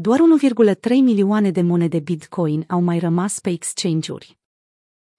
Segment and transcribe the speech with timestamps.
[0.00, 4.38] Doar 1,3 milioane de monede Bitcoin au mai rămas pe exchange-uri.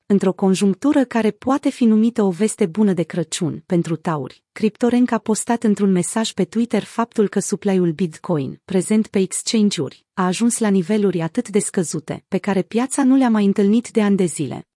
[0.06, 5.18] Într-o conjunctură care poate fi numită o veste bună de Crăciun pentru tauri, CryptoRank a
[5.18, 10.68] postat într-un mesaj pe Twitter faptul că supply-ul Bitcoin, prezent pe exchange-uri, a ajuns la
[10.68, 14.69] niveluri atât de scăzute, pe care piața nu le-a mai întâlnit de ani de zile.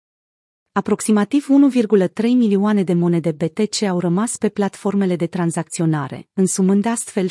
[0.74, 7.28] Aproximativ 1,3 milioane de monede BTC au rămas pe platformele de tranzacționare, însumând astfel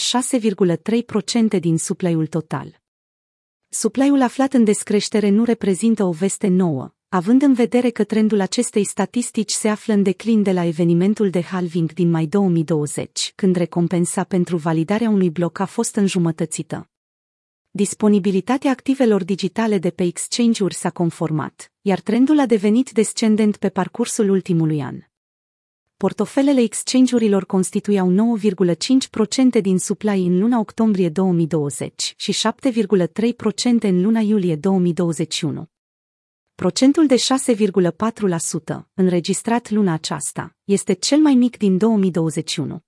[1.56, 2.82] 6,3% din supply-ul total.
[3.70, 8.84] Supply-ul aflat în descreștere nu reprezintă o veste nouă, având în vedere că trendul acestei
[8.84, 14.24] statistici se află în declin de la evenimentul de halving din mai 2020, când recompensa
[14.24, 16.90] pentru validarea unui bloc a fost înjumătățită.
[17.74, 24.30] Disponibilitatea activelor digitale de pe exchange-uri s-a conformat, iar trendul a devenit descendent pe parcursul
[24.30, 25.00] ultimului an.
[25.98, 28.38] Portofelele exchange-urilor constituiau
[29.56, 35.66] 9,5% din supply în luna octombrie 2020 și 7,3% în luna iulie 2021.
[36.56, 42.84] Procentul de 6,4%, înregistrat luna aceasta, este cel mai mic din 2021.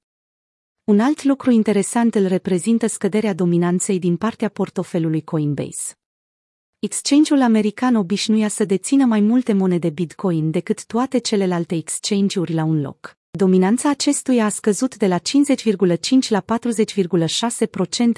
[0.83, 5.93] Un alt lucru interesant îl reprezintă scăderea dominanței din partea portofelului Coinbase.
[6.79, 12.81] Exchange-ul american obișnuia să dețină mai multe monede Bitcoin decât toate celelalte exchange-uri la un
[12.81, 13.17] loc.
[13.31, 15.23] Dominanța acestuia a scăzut de la 50,5
[16.27, 16.43] la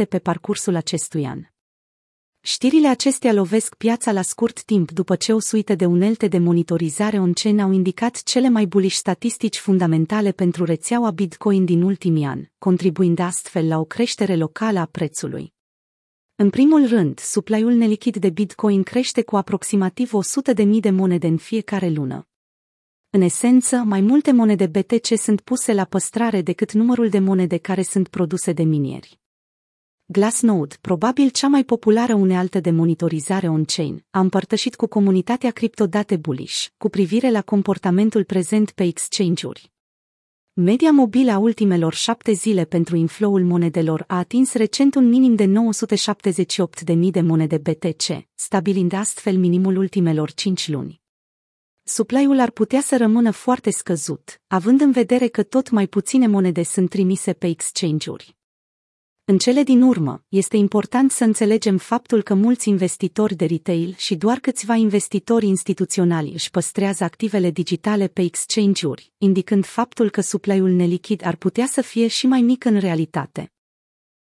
[0.03, 1.41] 40,6% pe parcursul acestui an.
[2.47, 7.19] Știrile acestea lovesc piața la scurt timp după ce o suită de unelte de monitorizare
[7.19, 13.19] on-chain au indicat cele mai buliși statistici fundamentale pentru rețeaua Bitcoin din ultimii ani, contribuind
[13.19, 15.53] astfel la o creștere locală a prețului.
[16.35, 20.11] În primul rând, supply-ul nelichid de Bitcoin crește cu aproximativ
[20.55, 22.27] 100.000 de monede în fiecare lună.
[23.09, 27.81] În esență, mai multe monede BTC sunt puse la păstrare decât numărul de monede care
[27.81, 29.19] sunt produse de minieri.
[30.07, 36.67] Glassnode, probabil cea mai populară unealtă de monitorizare on-chain, a împărtășit cu comunitatea criptodate bullish
[36.77, 39.71] cu privire la comportamentul prezent pe exchange-uri.
[40.53, 45.45] Media mobilă a ultimelor șapte zile pentru inflow-ul monedelor a atins recent un minim de
[45.45, 51.01] 978.000 de monede BTC, stabilind astfel minimul ultimelor 5 luni.
[51.83, 56.63] Supply-ul ar putea să rămână foarte scăzut, având în vedere că tot mai puține monede
[56.63, 58.34] sunt trimise pe exchange-uri.
[59.27, 64.15] În cele din urmă, este important să înțelegem faptul că mulți investitori de retail și
[64.15, 71.25] doar câțiva investitori instituționali își păstrează activele digitale pe exchange-uri, indicând faptul că supply-ul nelichid
[71.25, 73.53] ar putea să fie și mai mic în realitate.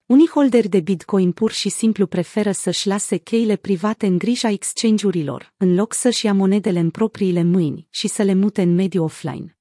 [0.06, 5.52] Unii holderi de Bitcoin pur și simplu preferă să-și lase cheile private în grija exchange-urilor,
[5.56, 9.57] în loc să-și ia monedele în propriile mâini și să le mute în mediul offline.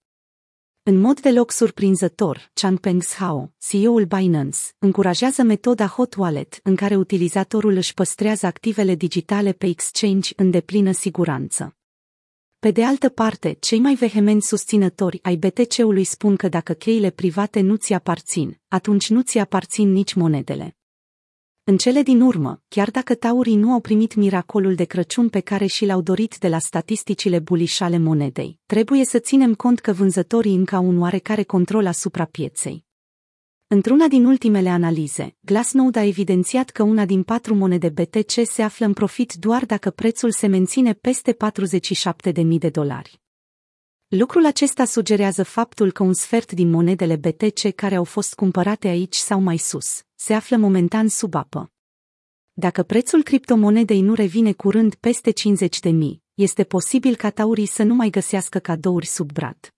[0.89, 7.75] În mod deloc surprinzător, Changpeng Zhao, CEO-ul Binance, încurajează metoda Hot Wallet, în care utilizatorul
[7.75, 11.75] își păstrează activele digitale pe exchange în deplină siguranță.
[12.59, 17.59] Pe de altă parte, cei mai vehemenți susținători ai BTC-ului spun că dacă cheile private
[17.59, 20.77] nu ți aparțin, atunci nu ți aparțin nici monedele.
[21.69, 25.65] În cele din urmă, chiar dacă taurii nu au primit miracolul de Crăciun pe care
[25.65, 30.75] și l-au dorit de la statisticile bulișale monedei, trebuie să ținem cont că vânzătorii încă
[30.75, 32.85] au un oarecare control asupra pieței.
[33.67, 38.85] Într-una din ultimele analize, Glassnode a evidențiat că una din patru monede BTC se află
[38.85, 41.37] în profit doar dacă prețul se menține peste
[42.33, 43.21] 47.000 de dolari.
[44.07, 49.15] Lucrul acesta sugerează faptul că un sfert din monedele BTC care au fost cumpărate aici
[49.15, 51.71] sau mai sus, se află momentan sub apă.
[52.53, 57.83] Dacă prețul criptomonedei nu revine curând peste 50 de mii, este posibil ca taurii să
[57.83, 59.76] nu mai găsească cadouri sub brad.